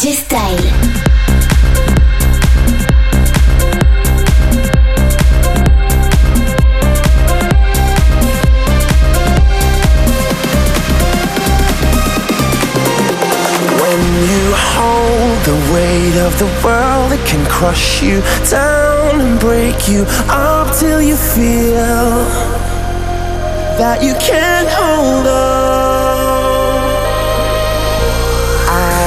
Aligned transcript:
G-Style. 0.00 1.00
the 15.44 15.72
weight 15.72 16.16
of 16.20 16.38
the 16.38 16.46
world 16.62 17.12
it 17.12 17.26
can 17.26 17.44
crush 17.46 18.02
you 18.02 18.20
down 18.50 19.20
and 19.20 19.40
break 19.40 19.88
you 19.88 20.04
up 20.28 20.76
till 20.78 21.00
you 21.00 21.16
feel 21.16 22.10
that 23.80 24.02
you 24.02 24.12
can't 24.20 24.68
hold 24.68 25.26
on 25.26 25.59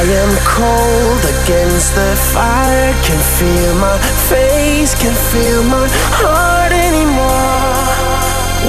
I 0.04 0.06
am 0.06 0.36
cold 0.44 1.24
against 1.24 1.96
the 1.96 2.12
fire. 2.36 2.92
Can 3.08 3.22
feel 3.40 3.74
my 3.80 3.98
face 4.28 4.94
can 4.94 5.16
feel 5.32 5.64
my 5.64 5.88
heart 6.20 6.74
anymore. 6.74 7.88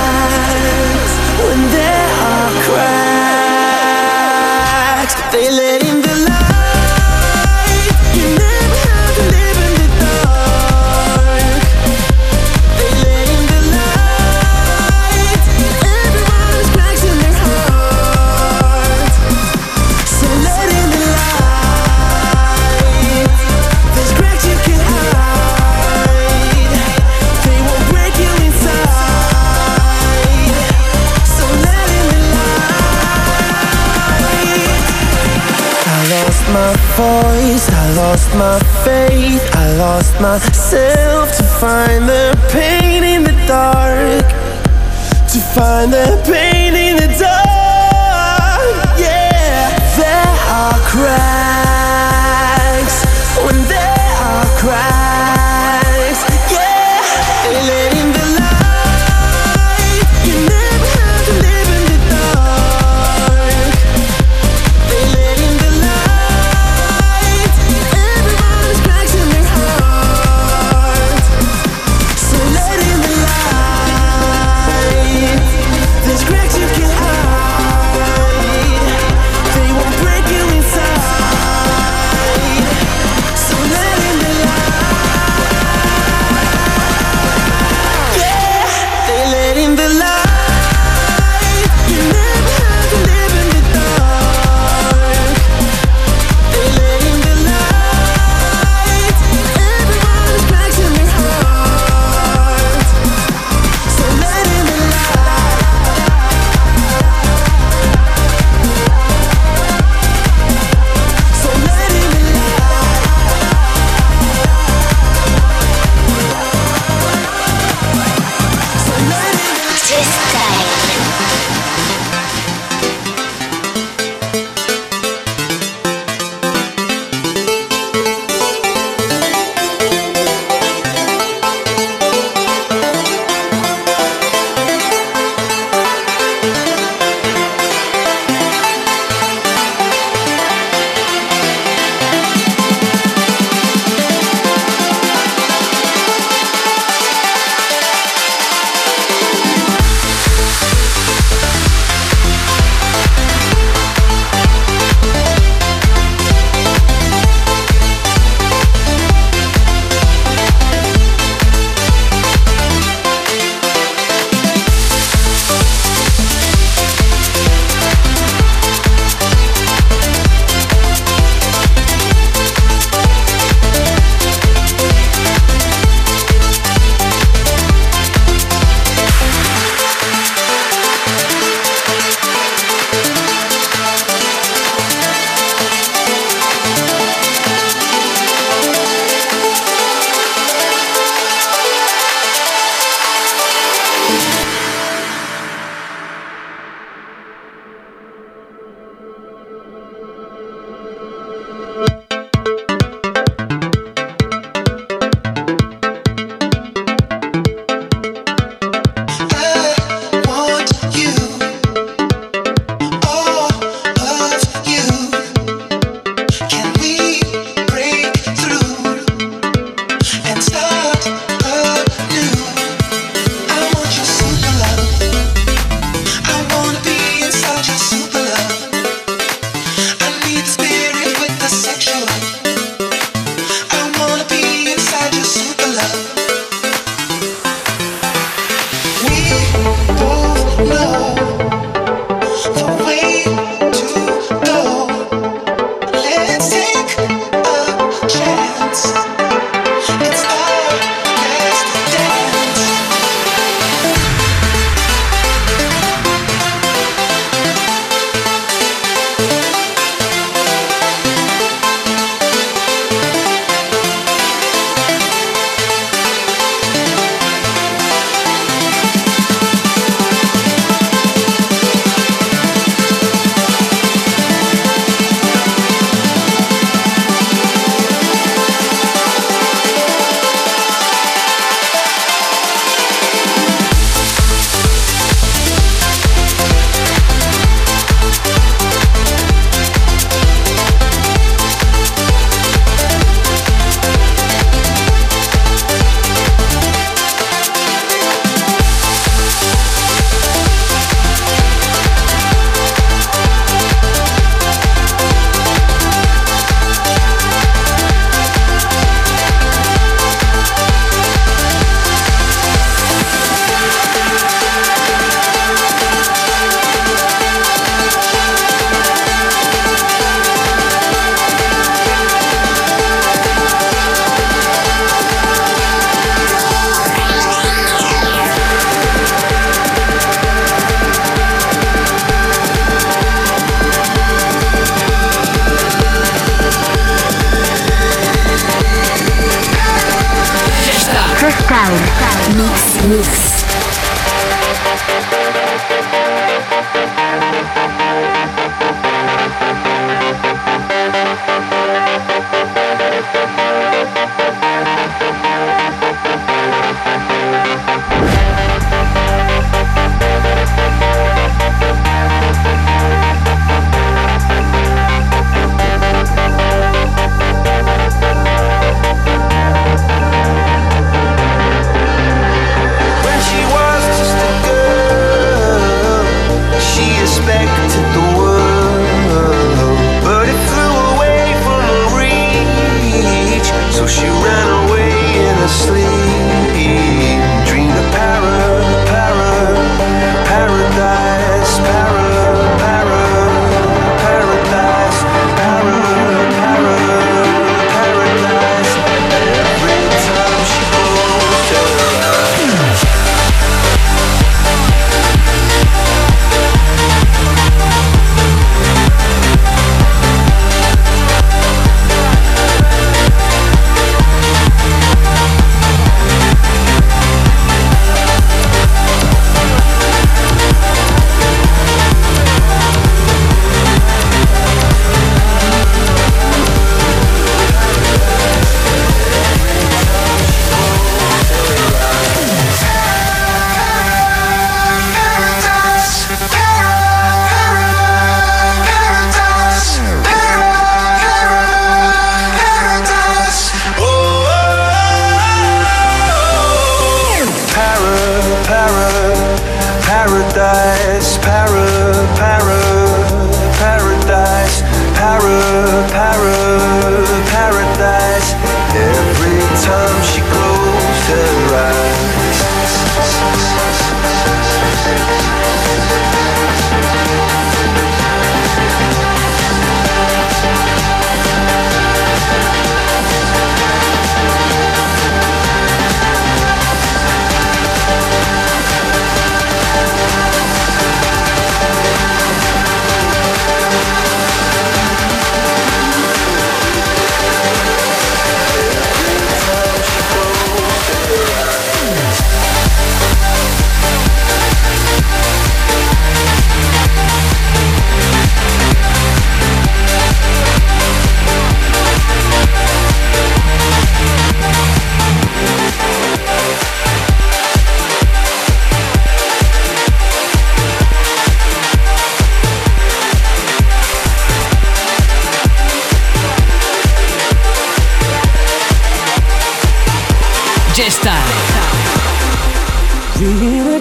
When 1.42 1.62
there 1.73 2.09
are 2.30 2.52
cracks 2.62 3.17
they 5.34 5.50
let 5.50 5.81
in 5.81 5.97
voice, 36.98 37.70
I 37.70 37.94
lost 37.94 38.30
my 38.34 38.58
faith, 38.84 39.44
I 39.56 39.67
lost 39.78 40.20
myself 40.20 41.30
to 41.38 41.44
find 41.62 42.09
the 42.09 42.36
pain 42.52 43.04
in 43.04 43.23
the 43.23 43.38
dark. 43.45 44.26
To 45.34 45.39
find 45.54 45.94
the 45.94 46.09
pain 46.26 46.73
in 46.73 46.95
the 46.98 47.09
dark, 47.20 47.47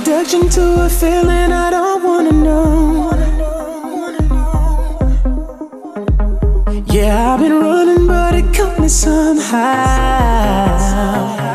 truth 0.06 1.00
feeling 1.00 1.50
I 1.50 1.68
don't 1.68 2.04
wanna 2.04 2.30
love 2.30 3.18
it 7.40 7.50
and 7.50 8.10
I 8.10 8.36
ain't 8.36 8.56
gonna 8.56 8.88
turn 8.88 9.38
it 9.38 11.45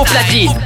gonfladinho. 0.00 0.59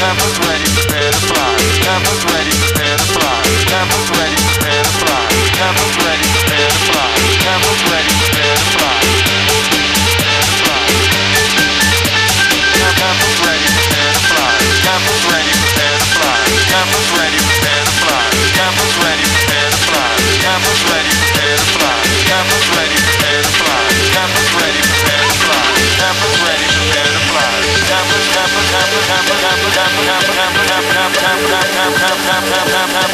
Campus 0.00 0.38
ready, 0.48 0.64
prepare 0.72 1.12
to 1.12 1.20
fly. 1.28 1.56
Campus 1.84 2.24
ready, 2.24 2.50
prepare 2.56 2.96
to 2.96 3.04
fly. 3.04 3.36
Campus 3.68 4.08
ready, 4.16 4.36
prepare 4.56 4.82
to 4.82 4.92
fly. 4.96 5.28
Campus 5.60 5.94
ready. 6.00 6.24
Campus 7.44 7.82
ready. 7.92 8.99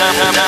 ¡Gracias! 0.07 0.47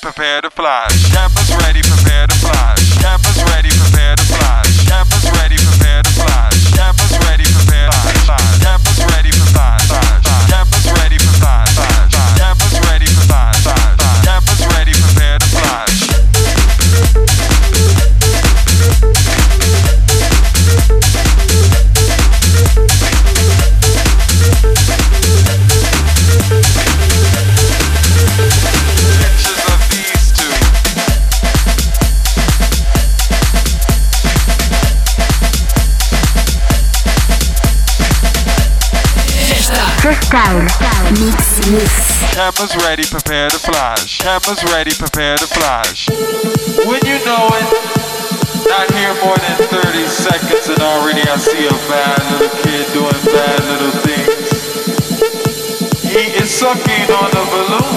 Prepare 0.00 0.40
to 0.40 0.50
fly. 0.50 0.88
Down, 40.50 40.66
mix, 41.22 41.62
mix. 41.70 42.34
Cameras 42.34 42.74
ready, 42.82 43.04
prepare 43.04 43.48
to 43.50 43.58
flash. 43.60 44.18
Cameras 44.18 44.64
ready, 44.64 44.90
prepare 44.90 45.36
to 45.36 45.46
flash. 45.46 46.08
When 46.90 46.98
you 47.06 47.22
know 47.22 47.46
it, 47.54 47.70
not 48.66 48.90
here 48.90 49.14
more 49.22 49.38
than 49.38 49.62
30 49.70 50.06
seconds, 50.08 50.66
and 50.66 50.82
already 50.82 51.22
I 51.22 51.36
see 51.36 51.66
a 51.68 51.78
bad 51.86 52.18
little 52.32 52.50
kid 52.66 52.82
doing 52.90 53.22
bad 53.30 53.62
little 53.62 53.94
things. 54.02 54.26
He 56.10 56.34
is 56.42 56.50
sucking 56.50 57.14
on 57.14 57.30
the 57.30 57.46
balloon. 57.54 57.94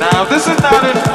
Now, 0.00 0.24
this 0.24 0.48
is 0.48 0.58
not 0.62 0.82
a 0.82 1.07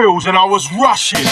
pills 0.00 0.26
and 0.26 0.36
I 0.36 0.44
was 0.44 0.72
rushing. 0.72 1.26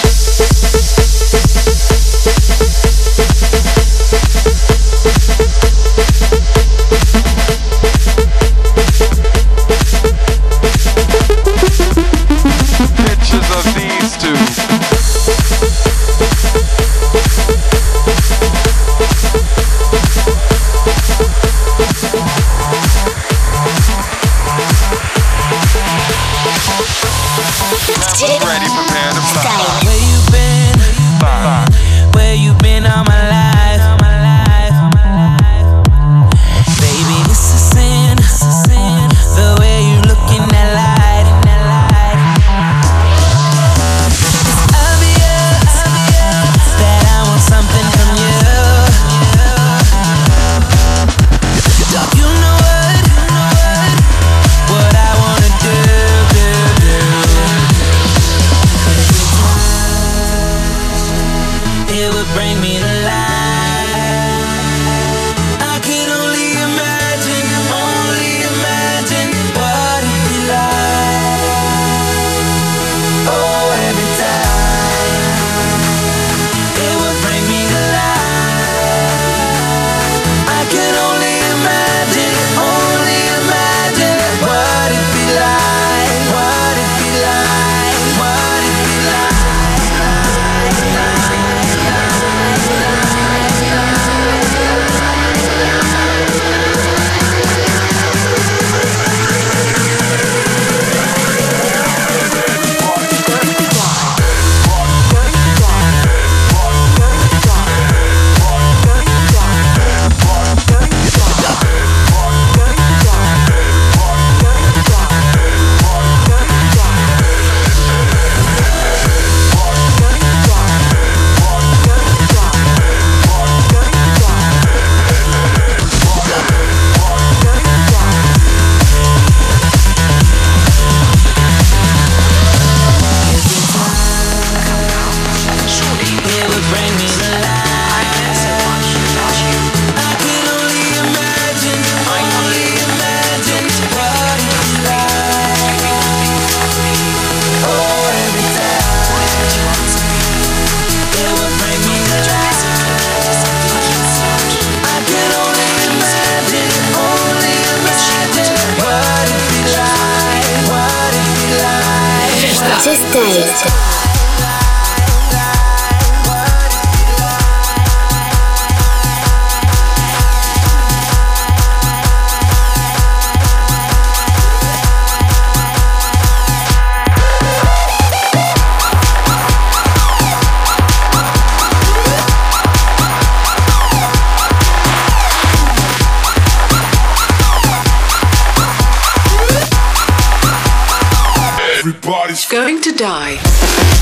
going 192.51 192.81
to 192.81 192.93
die. 192.93 193.98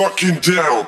fucking 0.00 0.36
down. 0.40 0.86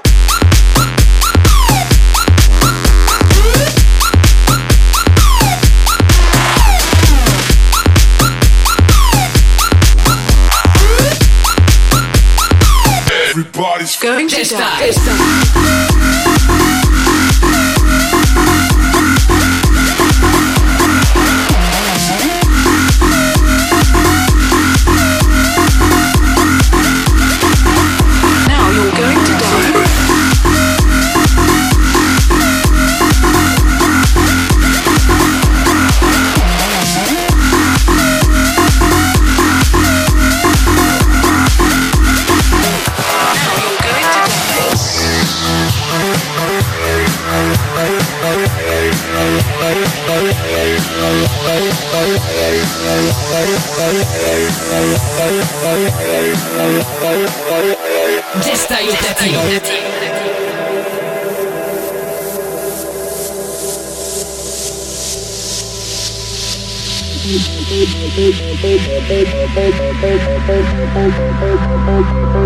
Everybody's 13.29 13.99
going 13.99 14.29
to 14.29 14.45
die. 14.45 15.91
Bye. 72.21 72.41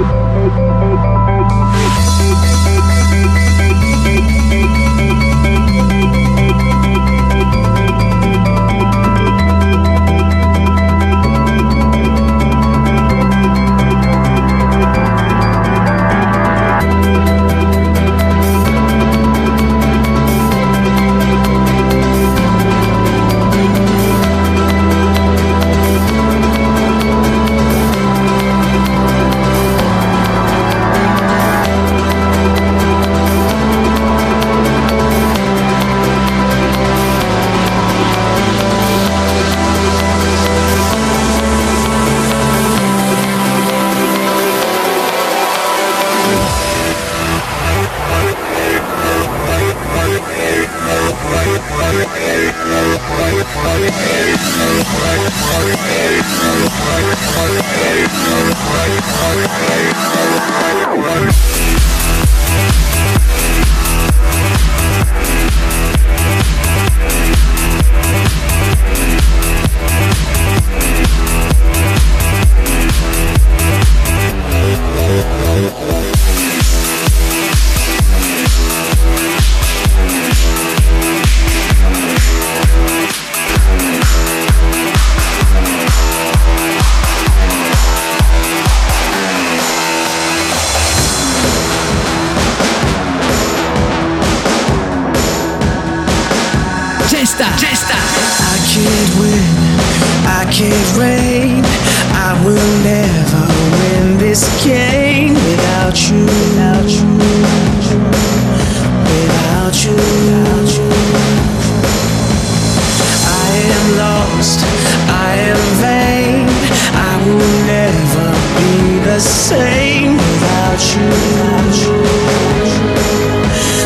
same 119.49 120.17
without 120.17 120.83
you, 120.93 121.07
without 121.07 121.77
you. 121.83 121.93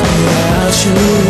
Without 0.00 0.86
you. 0.86 1.29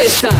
Esta. 0.00 0.30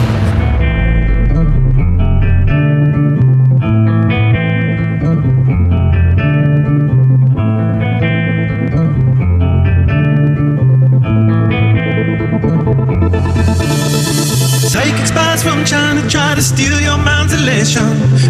try 16.09 16.35
to 16.35 16.43
steal 16.43 16.81
your 16.81 16.99
mind's 16.99 17.33
elation. 17.33 17.85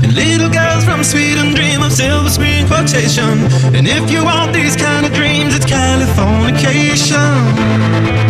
And 0.05 0.15
little 0.15 0.51
girls 0.51 0.85
from 0.85 1.03
Sweden 1.03 1.55
dream 1.55 1.83
of 1.83 1.93
silver 1.93 2.29
screen 2.29 2.67
quotation. 2.67 3.39
And 3.75 3.89
if 3.89 4.11
you 4.11 4.23
want 4.23 4.53
these 4.53 4.77
kind 4.77 5.07
of 5.07 5.15
dreams, 5.15 5.57
it's 5.57 5.65
Californication. 5.65 8.30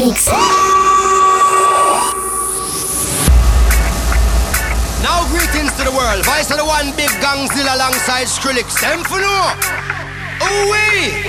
Mix. 0.00 0.26
Now 5.02 5.28
greetings 5.28 5.72
to 5.76 5.84
the 5.84 5.92
world. 5.94 6.24
Vice 6.24 6.50
of 6.50 6.56
the 6.56 6.64
one 6.64 6.96
big 6.96 7.10
Gongzilla 7.20 7.74
alongside 7.74 8.24
Skrillex. 8.24 8.80
Them 8.80 9.04
for 9.04 9.20
no. 9.20 9.52
Ooh 10.42 10.70
wee. 10.72 11.20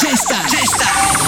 Jesta. 0.00 0.36
Jesta. 0.48 1.27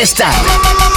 Fiesta. 0.00 0.89